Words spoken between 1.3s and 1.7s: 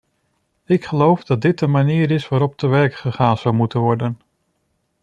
dit de